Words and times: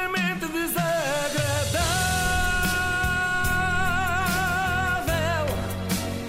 extremamente 0.00 0.46
desagradável. 0.46 1.86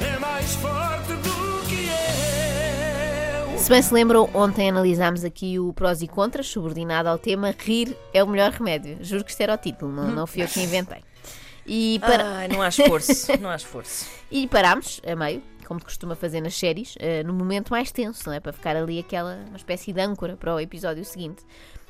É 0.02 0.20
mais 0.20 0.56
forte 0.56 1.14
do 1.14 1.70
que 1.70 1.88
eu. 3.54 3.58
Se 3.58 3.70
bem 3.70 3.82
se 3.82 3.94
lembram, 3.94 4.30
ontem 4.34 4.70
analisámos 4.70 5.24
aqui 5.24 5.58
o 5.58 5.72
prós 5.72 6.02
e 6.02 6.08
contras, 6.08 6.48
subordinado 6.48 7.08
ao 7.08 7.18
tema 7.18 7.56
Rir 7.58 7.96
é 8.14 8.22
o 8.24 8.28
melhor 8.28 8.52
remédio. 8.52 8.98
Juro 9.02 9.24
que 9.24 9.32
isto 9.32 9.42
era 9.42 9.54
o 9.54 9.58
título, 9.58 9.92
não, 9.92 10.08
não 10.12 10.28
fui 10.28 10.44
eu 10.44 10.48
que 10.48 10.62
inventei. 10.62 11.00
E, 11.66 12.00
para... 12.00 12.38
Ai, 12.38 12.48
não 12.48 12.62
há 12.62 12.68
esforço, 12.70 13.32
não 13.40 13.50
há 13.50 13.56
esforço. 13.56 14.10
e 14.32 14.48
parámos 14.48 15.00
a 15.08 15.16
meio, 15.16 15.44
como 15.66 15.82
costuma 15.82 16.16
fazer 16.16 16.42
nas 16.42 16.56
séries, 16.56 16.96
eh, 17.00 17.24
no 17.24 17.34
momento 17.34 17.70
mais 17.70 17.92
tenso, 17.92 18.24
não 18.26 18.34
é? 18.34 18.40
Para 18.40 18.52
ficar 18.52 18.76
ali 18.76 19.00
aquela 19.00 19.46
uma 19.48 19.56
espécie 19.56 19.94
de 19.94 20.02
âncora 20.02 20.36
para 20.36 20.56
o 20.56 20.60
episódio 20.60 21.06
seguinte. 21.06 21.46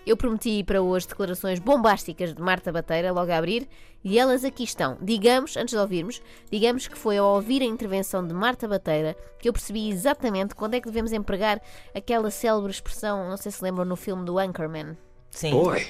Eu 0.05 0.17
prometi 0.17 0.63
para 0.63 0.81
hoje 0.81 1.07
declarações 1.07 1.59
bombásticas 1.59 2.33
de 2.33 2.41
Marta 2.41 2.71
Bateira 2.71 3.11
logo 3.11 3.31
a 3.31 3.37
abrir 3.37 3.67
e 4.03 4.17
elas 4.17 4.43
aqui 4.43 4.63
estão. 4.63 4.97
Digamos, 4.99 5.55
antes 5.55 5.73
de 5.73 5.77
ouvirmos, 5.77 6.23
digamos 6.51 6.87
que 6.87 6.97
foi 6.97 7.19
ao 7.19 7.35
ouvir 7.35 7.61
a 7.61 7.65
intervenção 7.65 8.25
de 8.25 8.33
Marta 8.33 8.67
Bateira 8.67 9.15
que 9.39 9.47
eu 9.47 9.53
percebi 9.53 9.89
exatamente 9.89 10.55
quando 10.55 10.73
é 10.73 10.81
que 10.81 10.87
devemos 10.87 11.13
empregar 11.13 11.61
aquela 11.95 12.31
célebre 12.31 12.71
expressão, 12.71 13.29
não 13.29 13.37
sei 13.37 13.51
se 13.51 13.63
lembram 13.63 13.85
no 13.85 13.95
filme 13.95 14.25
do 14.25 14.39
Anchorman. 14.39 14.97
Sim. 15.29 15.51
Boy, 15.51 15.85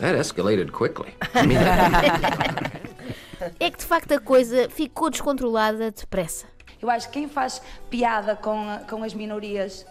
that 0.00 0.18
escalated 0.18 0.72
quickly. 0.72 1.14
É 3.58 3.70
que 3.70 3.78
de 3.78 3.86
facto 3.86 4.12
a 4.12 4.20
coisa 4.20 4.68
ficou 4.68 5.08
descontrolada 5.08 5.90
depressa. 5.90 6.46
Eu 6.80 6.90
acho 6.90 7.06
que 7.06 7.14
quem 7.14 7.28
faz 7.28 7.62
piada 7.88 8.36
com, 8.36 8.78
com 8.88 9.02
as 9.02 9.14
minorias 9.14 9.86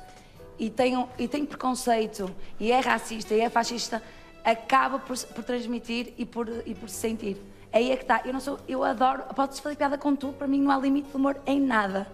e 0.60 0.70
tem, 0.70 1.08
e 1.18 1.28
tem 1.28 1.46
preconceito 1.46 2.34
e 2.60 2.72
é 2.72 2.80
racista 2.80 3.34
e 3.34 3.42
é 3.42 3.50
fascista 3.50 4.04
acaba 4.44 5.00
por, 5.00 5.18
por 5.18 5.44
transmitir 5.44 6.14
e 6.18 6.26
por, 6.26 6.48
e 6.66 6.76
por 6.76 6.90
se 6.90 6.96
sentir. 6.96 7.42
Aí 7.72 7.92
é 7.92 7.96
que 7.96 8.04
está. 8.04 8.22
Eu 8.26 8.34
não 8.34 8.40
sou, 8.40 8.60
eu 8.68 8.84
adoro, 8.84 9.24
podes 9.36 9.60
fazer 9.60 9.76
piada 9.76 9.98
com 9.98 10.16
tudo, 10.16 10.34
para 10.34 10.48
mim 10.48 10.62
não 10.62 10.72
há 10.72 10.78
limite 10.78 11.10
de 11.10 11.16
humor 11.16 11.38
em 11.46 11.60
nada. 11.60 12.08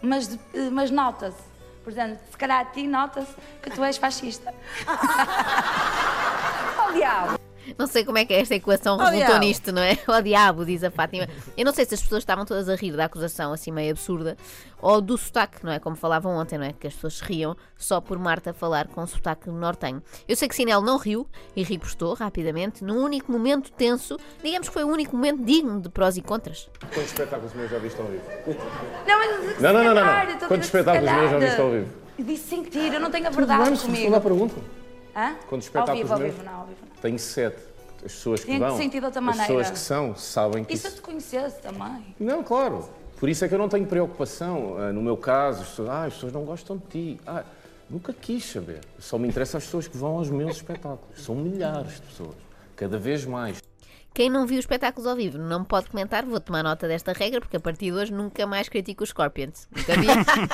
Mas, 0.00 0.38
eh, 0.54 0.70
mas 0.70 0.90
nota-se. 0.90 1.42
Por 1.84 1.92
exemplo, 1.92 2.18
se 2.30 2.36
calhar 2.36 2.60
a 2.60 2.64
ti 2.64 2.86
nota-se 2.86 3.34
que 3.62 3.70
tu 3.70 3.84
és 3.84 3.96
fascista. 3.96 4.52
oh, 6.88 6.92
diabo! 6.92 7.45
Não 7.78 7.86
sei 7.86 8.04
como 8.04 8.18
é 8.18 8.24
que 8.24 8.32
esta 8.34 8.54
equação 8.54 8.94
Oh, 8.96 8.98
resultou 8.98 9.26
diabo. 9.26 9.40
nisto, 9.40 9.72
não 9.72 9.82
é? 9.82 9.98
Ó 10.08 10.20
diabo, 10.20 10.64
diz 10.64 10.82
a 10.84 10.90
Fátima. 10.90 11.28
Eu 11.56 11.64
não 11.64 11.72
sei 11.72 11.84
se 11.84 11.94
as 11.94 12.02
pessoas 12.02 12.22
estavam 12.22 12.44
todas 12.44 12.68
a 12.68 12.74
rir 12.76 12.92
da 12.96 13.04
acusação 13.06 13.52
assim 13.52 13.70
meio 13.70 13.90
absurda 13.92 14.36
ou 14.80 15.00
do 15.00 15.16
sotaque, 15.18 15.64
não 15.64 15.72
é? 15.72 15.78
Como 15.78 15.96
falavam 15.96 16.36
ontem, 16.36 16.58
não 16.58 16.64
é? 16.66 16.72
Que 16.72 16.86
as 16.86 16.94
pessoas 16.94 17.14
se 17.18 17.24
riam 17.24 17.56
só 17.76 18.00
por 18.00 18.18
Marta 18.18 18.52
falar 18.52 18.86
com 18.88 19.06
sotaque 19.06 19.48
nortenho. 19.50 20.02
Eu 20.28 20.36
sei 20.36 20.48
que 20.48 20.54
Sinel 20.54 20.80
não 20.80 20.96
riu 20.98 21.26
e 21.54 21.62
ripostou 21.62 22.14
rapidamente 22.14 22.84
num 22.84 23.02
único 23.02 23.30
momento 23.32 23.70
tenso, 23.72 24.18
digamos 24.42 24.68
que 24.68 24.74
foi 24.74 24.84
o 24.84 24.88
único 24.88 25.16
momento 25.16 25.42
digno 25.44 25.80
de 25.80 25.88
prós 25.88 26.16
e 26.16 26.22
contras. 26.22 26.68
Quantos 26.92 27.04
espetáculos 27.12 27.54
meus 27.54 27.70
já 27.70 27.78
viste 27.78 28.00
ao 28.00 28.06
vivo? 28.06 28.22
Não, 29.06 29.18
mas 29.18 29.60
Não, 29.60 29.72
não, 29.72 29.84
não, 29.84 29.84
não, 29.84 29.94
não. 29.94 30.02
calhar, 30.02 30.26
eu 30.28 30.32
estou 30.34 30.46
a 30.46 30.48
Quantos 30.48 30.48
dizer 30.48 30.58
que 30.58 30.62
se 30.62 30.76
espetáculos 30.78 31.12
meus 31.12 31.30
já 31.30 31.38
viste 31.38 31.60
ao 31.60 31.70
vivo? 31.70 31.86
Eu 32.18 32.24
disse 32.24 32.48
sentir, 32.48 32.94
eu 32.94 33.00
não 33.00 33.10
tenho 33.10 33.26
a 33.26 33.30
Tudo 33.30 33.38
verdade 33.38 33.62
bem, 33.62 33.70
mas 33.70 33.82
comigo. 33.82 33.96
responda 33.98 34.16
à 34.16 34.20
pergunta. 34.20 34.54
Hã? 35.14 35.34
Quantos 35.48 35.50
Ao 35.52 35.58
espetáculos 35.58 35.98
vivo, 36.00 36.12
ao 36.12 36.18
vivo, 36.18 36.42
não, 36.44 36.60
ao 36.60 36.66
vivo 36.66 36.80
não. 36.82 36.95
Tenho 37.06 37.18
sete. 37.20 37.56
As 38.04 38.12
pessoas 38.12 38.40
que 38.40 38.50
que 38.52 38.58
vão, 38.58 38.68
as 38.68 38.74
maneira. 39.20 39.46
pessoas 39.46 39.70
que 39.70 39.78
são, 39.78 40.16
sabem 40.16 40.64
que 40.64 40.74
E 40.74 40.76
se 40.76 40.86
eu 40.86 40.88
isso... 40.88 40.96
te 41.00 41.02
conhecesse 41.02 41.60
também? 41.62 42.14
Não, 42.18 42.42
claro. 42.42 42.88
Por 43.16 43.28
isso 43.28 43.44
é 43.44 43.48
que 43.48 43.54
eu 43.54 43.58
não 43.58 43.68
tenho 43.68 43.86
preocupação. 43.86 44.76
Ah, 44.76 44.92
No 44.92 45.00
meu 45.00 45.16
caso, 45.16 45.62
as 45.62 45.68
pessoas, 45.68 45.88
ah, 45.88 46.04
as 46.04 46.14
pessoas 46.14 46.32
não 46.32 46.44
gostam 46.44 46.76
de 46.76 46.84
ti. 46.86 47.20
Ah, 47.24 47.44
nunca 47.88 48.12
quis 48.12 48.44
saber. 48.44 48.80
Só 48.98 49.18
me 49.18 49.28
interessam 49.28 49.58
as 49.58 49.64
pessoas 49.64 49.86
que 49.86 49.96
vão 49.96 50.16
aos 50.18 50.28
meus 50.28 50.56
espetáculos. 50.56 51.22
São 51.24 51.36
milhares 51.36 51.94
de 51.94 52.02
pessoas. 52.02 52.34
Cada 52.74 52.98
vez 52.98 53.24
mais. 53.24 53.62
Quem 54.16 54.30
não 54.30 54.46
viu 54.46 54.58
os 54.58 54.62
espetáculos 54.62 55.06
ao 55.06 55.14
vivo 55.14 55.36
não 55.36 55.62
pode 55.62 55.90
comentar, 55.90 56.24
vou 56.24 56.40
tomar 56.40 56.62
nota 56.62 56.88
desta 56.88 57.12
regra, 57.12 57.38
porque 57.38 57.58
a 57.58 57.60
partir 57.60 57.92
de 57.92 57.92
hoje 57.92 58.14
nunca 58.14 58.46
mais 58.46 58.66
critico 58.66 59.04
os 59.04 59.10
Scorpions. 59.10 59.68
Nunca 59.70 59.92
vi. 59.92 60.06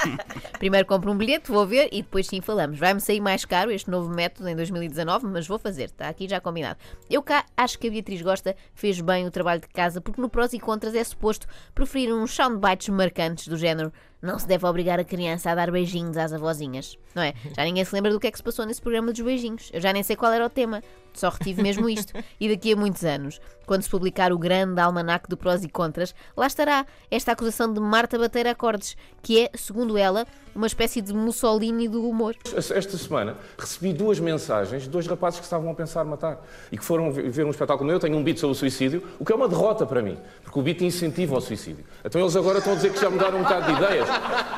Primeiro 0.59 0.84
compro 0.84 1.12
um 1.12 1.17
bilhete, 1.17 1.49
vou 1.49 1.65
ver 1.65 1.89
e 1.93 2.03
depois 2.03 2.27
sim 2.27 2.41
falamos. 2.41 2.77
Vai-me 2.77 3.00
sair 3.00 3.21
mais 3.21 3.45
caro 3.45 3.71
este 3.71 3.89
novo 3.89 4.12
método 4.12 4.49
em 4.49 4.56
2019, 4.56 5.28
mas 5.28 5.47
vou 5.47 5.61
fazer, 5.61 5.84
está 5.84 6.09
aqui 6.09 6.28
já 6.28 6.41
combinado. 6.41 6.81
Eu 7.09 7.23
cá 7.23 7.45
acho 7.56 7.78
que 7.78 7.87
a 7.87 7.91
Beatriz 7.93 8.21
Gosta 8.21 8.56
fez 8.75 9.00
bem 9.00 9.28
o 9.28 9.31
trabalho 9.31 9.61
de 9.61 9.69
casa, 9.69 10.00
porque 10.00 10.21
no 10.21 10.29
prós 10.29 10.53
e 10.53 10.59
contras 10.59 10.97
é 10.97 11.05
suposto 11.05 11.47
preferir 11.73 12.12
uns 12.12 12.34
soundbites 12.34 12.89
marcantes 12.89 13.47
do 13.47 13.56
género 13.56 13.93
não 14.23 14.39
se 14.39 14.47
deve 14.47 14.65
obrigar 14.65 15.00
a 15.00 15.05
criança 15.05 15.50
a 15.50 15.55
dar 15.55 15.71
beijinhos 15.73 16.17
às 16.17 16.33
avózinhas, 16.33 16.97
não 17.12 17.23
é? 17.23 17.34
Já 17.56 17.65
ninguém 17.65 17.84
se 17.84 17.93
lembra 17.93 18.12
do 18.12 18.21
que 18.21 18.29
é 18.29 18.31
que 18.31 18.39
se 18.39 18.43
passou 18.43 18.65
nesse 18.65 18.81
programa 18.81 19.11
dos 19.11 19.21
beijinhos. 19.21 19.69
Eu 19.73 19.81
já 19.81 19.93
nem 19.93 20.05
sei 20.05 20.15
qual 20.15 20.33
era 20.33 20.47
o 20.47 20.49
tema, 20.49 20.81
só 21.19 21.28
retive 21.28 21.62
mesmo 21.62 21.89
isto. 21.89 22.12
E 22.41 22.49
daqui 22.49 22.73
a 22.73 22.77
muitos 22.77 23.05
anos, 23.05 23.41
quando 23.67 23.83
se 23.83 23.91
publicar 23.91 24.33
o 24.33 24.39
grande 24.39 24.81
almanaque 24.81 25.28
do 25.28 25.37
prós 25.37 25.65
e 25.65 25.69
contras, 25.69 26.15
lá 26.37 26.47
estará 26.47 26.87
esta 27.11 27.33
acusação 27.33 27.73
de 27.73 27.81
Marta 27.81 28.19
bater 28.19 28.47
acordes, 28.47 28.97
que 29.23 29.41
é, 29.41 29.50
segundo 29.55 29.97
ela, 29.97 30.27
uma 30.55 30.67
espécie 30.67 31.00
de 31.00 31.15
Mussolini 31.15 31.89
do 31.89 32.09
humor. 32.09 32.37
Esta 32.55 32.99
semana 32.99 33.37
recebi 33.59 33.93
duas 33.93 34.21
mensagens 34.21 34.83
de 34.83 34.89
dois 34.89 35.06
rapazes 35.06 35.41
que 35.41 35.45
estavam 35.45 35.71
a 35.71 35.75
pensar 35.75 36.05
matar 36.05 36.45
e 36.71 36.77
que 36.77 36.84
foram 36.84 37.11
ver 37.12 37.47
um 37.47 37.50
espetáculo 37.50 37.87
meu. 37.87 37.97
Eu 37.97 38.00
tenho 38.00 38.17
um 38.17 38.23
beat 38.23 38.39
sobre 38.39 38.53
o 38.53 38.59
suicídio, 38.59 39.03
o 39.19 39.25
que 39.25 39.33
é 39.33 39.37
uma 39.37 39.49
derrota 39.49 39.87
para 39.87 40.03
mim, 40.03 40.19
porque 40.43 40.59
o 40.59 40.62
beat 40.62 40.81
incentiva 40.83 41.34
ao 41.34 41.41
suicídio. 41.41 41.84
Então 42.05 42.21
eles 42.21 42.37
agora 42.37 42.59
estão 42.59 42.73
a 42.73 42.77
dizer 42.77 42.93
que 42.93 43.00
já 43.00 43.09
mudaram 43.09 43.39
um 43.39 43.43
bocado 43.43 43.67
de 43.67 43.73
ideias. 43.73 44.09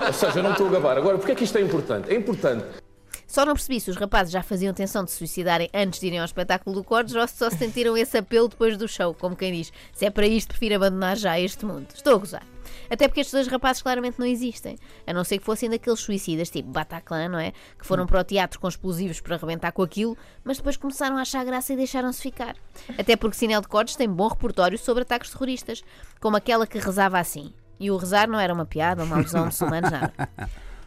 Ou 0.07 0.13
seja, 0.13 0.39
eu 0.39 0.43
não 0.43 0.53
estou 0.53 0.67
a 0.67 0.71
gabar. 0.71 0.99
Agora, 0.99 1.17
porquê 1.19 1.33
é 1.33 1.35
que 1.35 1.45
isto 1.45 1.59
é 1.59 1.61
importante? 1.61 2.11
É 2.11 2.17
importante 2.17 2.84
Só 3.27 3.45
não 3.45 3.55
percebi 3.55 3.81
se 3.81 3.91
os 3.91 3.97
rapazes 3.97 4.33
já 4.33 4.43
faziam 4.43 4.71
intenção 4.71 5.05
de 5.05 5.11
se 5.11 5.19
suicidarem 5.19 5.69
antes 5.73 6.01
de 6.01 6.07
irem 6.07 6.19
ao 6.19 6.25
espetáculo 6.25 6.77
do 6.77 6.85
Cordes 6.85 7.15
ou 7.15 7.27
se 7.27 7.37
só 7.37 7.51
sentiram 7.51 7.97
esse 7.97 8.17
apelo 8.19 8.49
depois 8.49 8.77
do 8.77 8.89
show, 8.89 9.15
como 9.15 9.37
quem 9.37 9.53
diz, 9.53 9.73
se 9.93 10.05
é 10.05 10.11
para 10.11 10.27
isto, 10.27 10.49
prefiro 10.49 10.77
abandonar 10.77 11.17
já 11.17 11.39
este 11.39 11.65
mundo. 11.65 11.87
Estou 11.95 12.15
a 12.15 12.19
gozar. 12.19 12.55
Até 12.91 13.09
porque 13.09 13.21
estes 13.21 13.33
dois 13.33 13.47
rapazes 13.47 13.83
claramente 13.83 14.19
não 14.19 14.27
existem. 14.27 14.79
A 15.07 15.13
não 15.13 15.25
ser 15.25 15.39
que 15.39 15.45
fossem 15.45 15.71
daqueles 15.71 16.01
suicidas, 16.01 16.51
tipo 16.51 16.71
Bataclan, 16.71 17.29
não 17.29 17.39
é? 17.39 17.53
Que 17.79 17.87
foram 17.87 18.07
para 18.07 18.21
o 18.21 18.25
teatro 18.25 18.61
com 18.61 18.69
explosivos 18.69 19.21
para 19.21 19.37
arrebentar 19.37 19.73
com 19.73 19.83
aquilo, 19.83 20.17
mas 20.43 20.59
depois 20.59 20.77
começaram 20.77 21.17
a 21.17 21.23
achar 21.23 21.45
graça 21.45 21.73
e 21.73 21.77
deixaram-se 21.77 22.21
ficar. 22.21 22.57
Até 22.99 23.17
porque 23.17 23.37
Sinel 23.37 23.61
de 23.61 23.69
Cordes 23.69 23.97
tem 23.97 24.09
bom 24.09 24.29
repertório 24.29 24.79
sobre 24.79 25.03
ataques 25.03 25.31
terroristas, 25.31 25.83
como 26.21 26.37
aquela 26.37 26.67
que 26.67 26.79
rezava 26.79 27.19
assim. 27.19 27.53
E 27.79 27.91
o 27.91 27.97
rezar 27.97 28.29
não 28.29 28.39
era 28.39 28.53
uma 28.53 28.67
piada, 28.67 29.05
uma 29.05 29.17
alusão 29.17 29.43
a 29.43 29.47
muçulmanos, 29.47 29.91
nada 29.91 30.13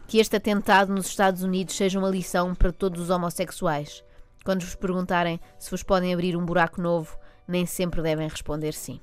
que 0.08 0.20
este 0.20 0.36
atentado 0.36 0.94
nos 0.94 1.08
Estados 1.08 1.44
Unidos 1.44 1.76
seja 1.76 2.00
uma 2.00 2.10
lição 2.10 2.56
para 2.56 2.72
todos 2.72 3.02
os 3.02 3.10
homossexuais. 3.10 4.04
Quando 4.44 4.64
vos 4.64 4.76
perguntarem 4.76 5.40
se 5.60 5.70
vos 5.70 5.84
podem 5.84 6.14
abrir 6.14 6.36
um 6.38 6.46
buraco 6.46 6.82
novo, 6.82 7.18
nem 7.48 7.66
sempre 7.66 8.02
devem 8.02 8.28
responder 8.28 8.74
sim. 8.74 9.00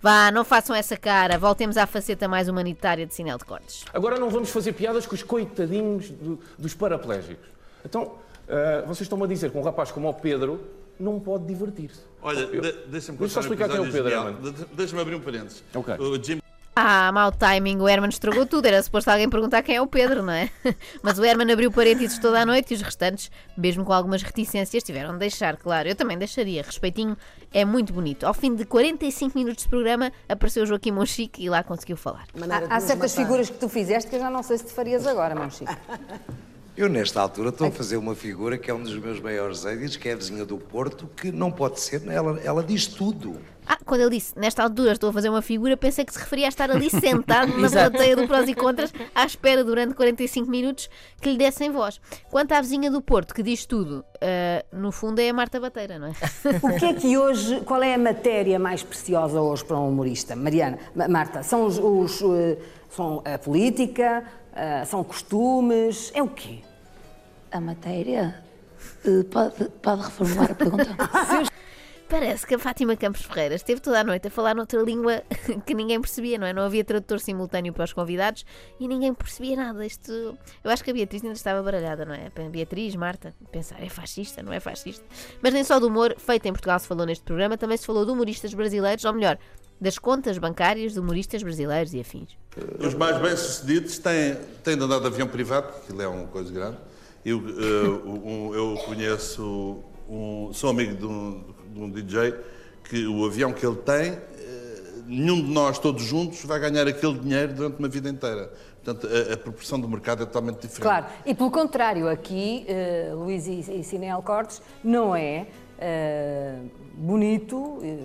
Vá, 0.00 0.30
não 0.30 0.44
façam 0.44 0.74
essa 0.76 0.96
cara. 0.96 1.38
Voltemos 1.38 1.76
à 1.76 1.86
faceta 1.86 2.28
mais 2.28 2.48
humanitária 2.48 3.06
de 3.06 3.14
Sinel 3.14 3.38
de 3.38 3.44
Cortes. 3.44 3.84
Agora 3.92 4.18
não 4.18 4.30
vamos 4.30 4.50
fazer 4.50 4.72
piadas 4.72 5.06
com 5.06 5.14
os 5.14 5.22
coitadinhos 5.22 6.10
do- 6.10 6.38
dos 6.58 6.74
paraplégicos. 6.74 7.46
Então, 7.84 8.14
ah, 8.48 8.82
vocês 8.86 9.02
estão-me 9.02 9.24
a 9.24 9.26
dizer 9.26 9.50
que 9.50 9.58
um 9.58 9.62
rapaz 9.62 9.90
como 9.90 10.08
o 10.08 10.14
Pedro 10.14 10.60
não 10.98 11.18
pode 11.20 11.46
divertir-se. 11.46 12.00
Olha, 12.22 12.46
deixa-me 12.86 13.18
um 13.20 13.24
explicar 13.26 13.68
quem 13.68 13.76
é 13.76 13.80
o 13.80 13.90
Pedro. 13.92 14.52
De- 14.52 14.64
Deixa-me 14.74 15.00
abrir 15.02 15.14
um 15.14 15.20
parênteses. 15.20 15.62
Ok. 15.74 15.94
O 15.98 16.22
Jim 16.22 16.40
Ah, 16.78 17.10
mau 17.10 17.32
timing. 17.32 17.78
O 17.80 17.88
Herman 17.88 18.10
estragou 18.10 18.44
tudo. 18.44 18.66
Era 18.66 18.82
suposto 18.82 19.10
alguém 19.10 19.30
perguntar 19.30 19.62
quem 19.62 19.76
é 19.76 19.80
o 19.80 19.86
Pedro, 19.86 20.22
não 20.22 20.32
é? 20.34 20.50
Mas 21.02 21.18
o 21.18 21.24
Herman 21.24 21.50
abriu 21.50 21.72
parênteses 21.72 22.18
toda 22.18 22.42
a 22.42 22.44
noite 22.44 22.72
e 22.72 22.74
os 22.74 22.82
restantes, 22.82 23.30
mesmo 23.56 23.82
com 23.82 23.94
algumas 23.94 24.22
reticências, 24.22 24.82
tiveram 24.82 25.14
de 25.14 25.20
deixar, 25.20 25.56
claro. 25.56 25.88
Eu 25.88 25.94
também 25.94 26.18
deixaria. 26.18 26.62
Respeitinho 26.62 27.16
é 27.50 27.64
muito 27.64 27.94
bonito. 27.94 28.26
Ao 28.26 28.34
fim 28.34 28.54
de 28.54 28.66
45 28.66 29.38
minutos 29.38 29.64
de 29.64 29.70
programa, 29.70 30.12
apareceu 30.28 30.64
o 30.64 30.66
Joaquim 30.66 30.90
Monchique 30.92 31.42
e 31.42 31.48
lá 31.48 31.62
conseguiu 31.62 31.96
falar. 31.96 32.26
Há, 32.70 32.76
há 32.76 32.80
certas 32.80 33.14
figuras 33.14 33.48
que 33.48 33.56
tu 33.56 33.70
fizeste 33.70 34.10
que 34.10 34.16
eu 34.16 34.20
já 34.20 34.28
não 34.28 34.42
sei 34.42 34.58
se 34.58 34.66
te 34.66 34.72
farias 34.72 35.06
agora, 35.06 35.34
Chico. 35.48 35.74
Eu, 36.76 36.90
nesta 36.90 37.22
altura, 37.22 37.48
estou 37.48 37.68
a 37.68 37.70
fazer 37.70 37.96
uma 37.96 38.14
figura 38.14 38.58
que 38.58 38.70
é 38.70 38.74
um 38.74 38.82
dos 38.82 38.94
meus 38.98 39.18
maiores 39.18 39.64
êxitos, 39.64 39.96
que 39.96 40.10
é 40.10 40.12
a 40.12 40.16
vizinha 40.16 40.44
do 40.44 40.58
Porto, 40.58 41.08
que 41.16 41.32
não 41.32 41.50
pode 41.50 41.80
ser, 41.80 42.06
ela, 42.06 42.38
ela 42.44 42.62
diz 42.62 42.86
tudo. 42.86 43.40
Ah, 43.68 43.78
quando 43.84 44.00
ele 44.02 44.10
disse, 44.10 44.32
nesta 44.38 44.62
altura 44.62 44.92
estou 44.92 45.10
a 45.10 45.12
fazer 45.12 45.28
uma 45.28 45.42
figura, 45.42 45.76
pensei 45.76 46.04
que 46.04 46.12
se 46.12 46.18
referia 46.18 46.46
a 46.46 46.48
estar 46.48 46.70
ali 46.70 46.88
sentado 46.90 47.56
na 47.58 47.68
plateia 47.68 48.14
do 48.14 48.26
prós 48.26 48.48
e 48.48 48.54
contras, 48.54 48.92
à 49.14 49.24
espera 49.26 49.64
durante 49.64 49.94
45 49.94 50.48
minutos 50.50 50.88
que 51.20 51.30
lhe 51.30 51.36
dessem 51.38 51.70
voz. 51.70 52.00
Quanto 52.30 52.52
à 52.52 52.60
vizinha 52.60 52.90
do 52.90 53.02
Porto, 53.02 53.34
que 53.34 53.42
diz 53.42 53.66
tudo, 53.66 54.04
ah, 54.20 54.64
no 54.72 54.92
fundo 54.92 55.18
é 55.20 55.28
a 55.28 55.34
Marta 55.34 55.58
Bateira, 55.60 55.98
não 55.98 56.08
é? 56.08 56.12
O 56.62 56.78
que 56.78 56.84
é 56.84 56.94
que 56.94 57.18
hoje, 57.18 57.60
qual 57.62 57.82
é 57.82 57.94
a 57.94 57.98
matéria 57.98 58.58
mais 58.58 58.82
preciosa 58.82 59.40
hoje 59.40 59.64
para 59.64 59.76
um 59.78 59.88
humorista? 59.88 60.36
Mariana, 60.36 60.78
Ma- 60.94 61.08
Marta, 61.08 61.42
são 61.42 61.64
os, 61.66 61.78
os, 61.78 62.22
eh, 62.22 62.58
são 62.90 63.22
a 63.24 63.36
política, 63.38 64.24
eh, 64.54 64.84
são 64.84 65.02
costumes, 65.02 66.10
é 66.14 66.22
o 66.22 66.28
quê? 66.28 66.58
A 67.50 67.60
matéria? 67.60 68.42
Eh, 69.04 69.24
Pode, 69.30 69.64
pode 69.82 70.02
reformular 70.02 70.50
a 70.52 70.54
pergunta? 70.54 70.86
Parece 72.08 72.46
que 72.46 72.54
a 72.54 72.58
Fátima 72.58 72.94
Campos 72.96 73.22
Ferreira 73.22 73.56
esteve 73.56 73.80
toda 73.80 74.00
a 74.00 74.04
noite 74.04 74.28
a 74.28 74.30
falar 74.30 74.54
noutra 74.54 74.80
língua 74.80 75.24
que 75.66 75.74
ninguém 75.74 76.00
percebia, 76.00 76.38
não 76.38 76.46
é? 76.46 76.52
Não 76.52 76.62
havia 76.62 76.84
tradutor 76.84 77.18
simultâneo 77.18 77.72
para 77.72 77.82
os 77.84 77.92
convidados 77.92 78.44
e 78.78 78.86
ninguém 78.86 79.12
percebia 79.12 79.56
nada. 79.56 79.84
Isto, 79.84 80.12
eu 80.62 80.70
acho 80.70 80.84
que 80.84 80.90
a 80.90 80.94
Beatriz 80.94 81.22
ainda 81.24 81.34
estava 81.34 81.60
baralhada, 81.64 82.04
não 82.04 82.14
é? 82.14 82.30
Beatriz, 82.48 82.94
Marta, 82.94 83.34
pensar, 83.50 83.82
é 83.82 83.88
fascista, 83.88 84.40
não 84.40 84.52
é 84.52 84.60
fascista? 84.60 85.04
Mas 85.42 85.52
nem 85.52 85.64
só 85.64 85.80
do 85.80 85.88
humor 85.88 86.14
feito 86.16 86.46
em 86.46 86.52
Portugal 86.52 86.78
se 86.78 86.86
falou 86.86 87.04
neste 87.06 87.24
programa, 87.24 87.58
também 87.58 87.76
se 87.76 87.84
falou 87.84 88.04
de 88.04 88.12
humoristas 88.12 88.54
brasileiros, 88.54 89.04
ou 89.04 89.12
melhor, 89.12 89.36
das 89.80 89.98
contas 89.98 90.38
bancárias 90.38 90.92
de 90.92 91.00
humoristas 91.00 91.42
brasileiros 91.42 91.92
e 91.92 91.98
afins. 92.00 92.36
Os 92.78 92.94
mais 92.94 93.20
bem-sucedidos 93.20 93.98
têm, 93.98 94.36
têm 94.62 94.76
de 94.76 94.84
andar 94.84 95.00
de 95.00 95.06
avião 95.08 95.26
privado, 95.26 95.68
aquilo 95.68 96.00
é 96.02 96.06
uma 96.06 96.28
coisa 96.28 96.52
grande. 96.52 96.76
Eu, 97.24 97.38
eh, 97.48 98.08
um- 98.08 98.54
eu 98.54 98.76
conheço, 98.84 99.82
um, 100.08 100.50
sou 100.54 100.70
amigo 100.70 100.94
de 100.94 101.04
um, 101.04 101.55
de 101.76 101.82
um 101.82 101.90
DJ 101.90 102.34
que 102.84 103.06
o 103.06 103.24
avião 103.26 103.52
que 103.52 103.64
ele 103.66 103.76
tem, 103.76 104.12
eh, 104.12 104.82
nenhum 105.06 105.36
de 105.42 105.50
nós 105.52 105.78
todos 105.78 106.02
juntos 106.02 106.44
vai 106.44 106.58
ganhar 106.58 106.86
aquele 106.86 107.18
dinheiro 107.18 107.52
durante 107.52 107.78
uma 107.78 107.88
vida 107.88 108.08
inteira. 108.08 108.50
Portanto, 108.82 109.08
a, 109.12 109.34
a 109.34 109.36
proporção 109.36 109.78
do 109.80 109.88
mercado 109.88 110.22
é 110.22 110.26
totalmente 110.26 110.60
diferente. 110.62 110.82
Claro, 110.82 111.06
e 111.24 111.34
pelo 111.34 111.50
contrário, 111.50 112.08
aqui, 112.08 112.64
eh, 112.68 113.10
Luís 113.12 113.46
e, 113.46 113.60
e 113.80 113.84
Sinel 113.84 114.22
Cortes, 114.22 114.62
não 114.82 115.14
é 115.14 115.46
eh, 115.78 116.58
bonito 116.94 117.78
eh, 117.82 117.96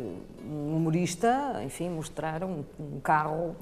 um 0.43 0.75
humorista, 0.77 1.61
enfim, 1.63 1.89
mostrar 1.89 2.43
um, 2.43 2.63
um 2.79 2.99
carro 2.99 3.55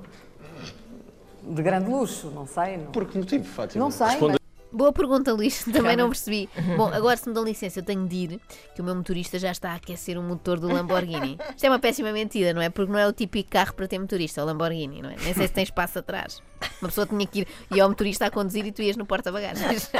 de 1.43 1.61
grande 1.61 1.89
luxo, 1.89 2.31
não 2.33 2.47
sei. 2.47 2.77
Não, 2.77 2.85
Por 2.91 3.05
que 3.05 3.17
motivo, 3.17 3.43
Fátima? 3.43 3.83
não 3.83 3.91
sei, 3.91 4.07
Responda- 4.07 4.38
Boa 4.79 4.93
pergunta, 4.93 5.33
Luís. 5.33 5.65
Também 5.73 5.97
não 5.97 6.07
percebi. 6.07 6.49
Bom, 6.77 6.87
agora 6.87 7.17
se 7.17 7.27
me 7.27 7.35
dão 7.35 7.43
licença, 7.43 7.79
eu 7.79 7.83
tenho 7.83 8.07
de 8.07 8.15
ir, 8.15 8.41
que 8.73 8.79
o 8.79 8.83
meu 8.83 8.95
motorista 8.95 9.37
já 9.37 9.51
está 9.51 9.71
a 9.71 9.75
aquecer 9.75 10.17
o 10.17 10.23
motor 10.23 10.57
do 10.57 10.69
Lamborghini. 10.69 11.37
Isto 11.53 11.65
é 11.65 11.69
uma 11.69 11.79
péssima 11.79 12.13
mentira, 12.13 12.53
não 12.53 12.61
é? 12.61 12.69
Porque 12.69 12.89
não 12.89 12.97
é 12.97 13.05
o 13.05 13.11
típico 13.11 13.49
carro 13.49 13.73
para 13.73 13.89
ter 13.89 13.99
motorista, 13.99 14.41
o 14.41 14.45
Lamborghini, 14.45 15.01
não 15.01 15.09
é? 15.09 15.17
Nem 15.21 15.33
sei 15.33 15.47
se 15.47 15.53
tem 15.53 15.65
espaço 15.65 15.99
atrás. 15.99 16.41
Uma 16.81 16.87
pessoa 16.87 17.05
tinha 17.05 17.27
que 17.27 17.41
ir 17.41 17.47
e 17.75 17.81
ao 17.81 17.89
motorista 17.89 18.25
a 18.25 18.31
conduzir 18.31 18.65
e 18.65 18.71
tu 18.71 18.81
ias 18.81 18.95
no 18.95 19.05
porta-bagagens. 19.05 19.91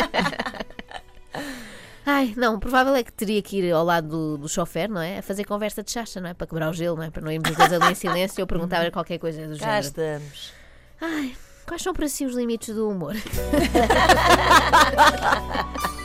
Ai, 2.05 2.33
não, 2.37 2.55
o 2.55 2.59
provável 2.59 2.95
é 2.95 3.03
que 3.03 3.11
teria 3.11 3.41
que 3.41 3.57
ir 3.57 3.73
ao 3.73 3.83
lado 3.83 4.07
do, 4.07 4.37
do 4.37 4.47
chofer, 4.47 4.89
não 4.89 5.01
é? 5.01 5.17
A 5.17 5.21
fazer 5.21 5.43
conversa 5.43 5.83
de 5.83 5.91
chacha, 5.91 6.21
não 6.21 6.29
é? 6.29 6.33
Para 6.33 6.47
quebrar 6.47 6.69
o 6.69 6.73
gelo, 6.73 6.95
não 6.95 7.03
é? 7.03 7.11
Para 7.11 7.21
não 7.21 7.31
irmos 7.31 7.49
os 7.51 7.57
dois 7.57 7.73
ali 7.73 7.91
em 7.91 7.95
silêncio 7.95 8.41
ou 8.41 8.47
perguntar 8.47 8.89
qualquer 8.91 9.17
coisa 9.19 9.45
do 9.45 9.55
género. 9.55 9.79
estamos. 9.85 10.53
Ai, 11.01 11.35
quais 11.69 11.83
são 11.83 11.93
para 11.93 12.09
si 12.09 12.25
os 12.25 12.33
limites 12.33 12.73
do 12.73 12.89
humor? 12.89 13.15